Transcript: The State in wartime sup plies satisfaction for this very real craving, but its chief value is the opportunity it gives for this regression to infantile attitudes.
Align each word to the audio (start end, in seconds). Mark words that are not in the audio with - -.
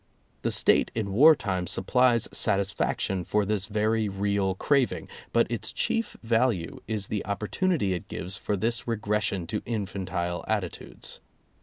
The 0.41 0.49
State 0.49 0.89
in 0.95 1.13
wartime 1.13 1.67
sup 1.67 1.85
plies 1.85 2.27
satisfaction 2.31 3.23
for 3.23 3.45
this 3.45 3.67
very 3.67 4.09
real 4.09 4.55
craving, 4.55 5.07
but 5.31 5.45
its 5.51 5.71
chief 5.71 6.17
value 6.23 6.81
is 6.87 7.05
the 7.09 7.23
opportunity 7.27 7.93
it 7.93 8.07
gives 8.07 8.35
for 8.35 8.57
this 8.57 8.87
regression 8.87 9.45
to 9.45 9.61
infantile 9.63 10.43
attitudes. 10.47 11.19